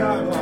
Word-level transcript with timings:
Yeah. 0.00 0.39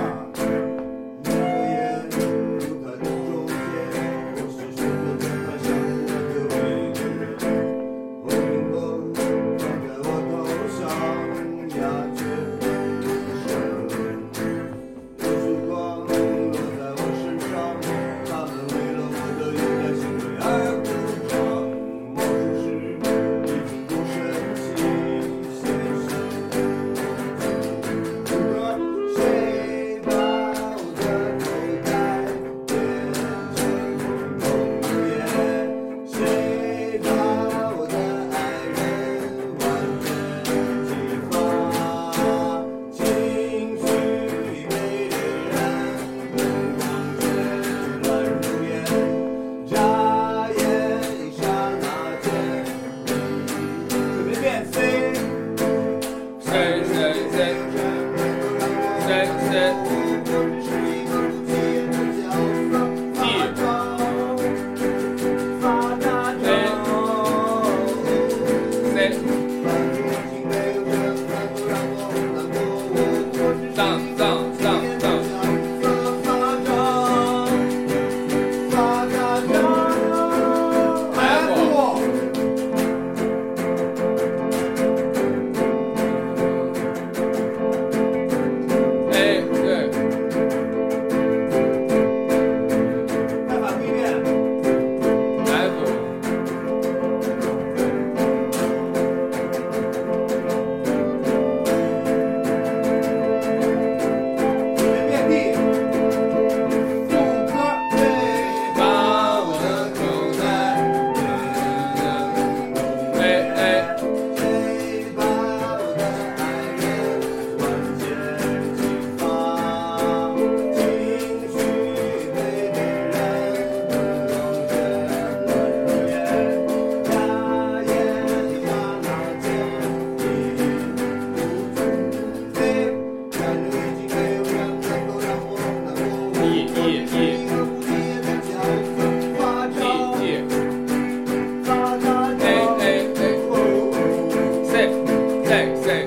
seis. 145.58 145.97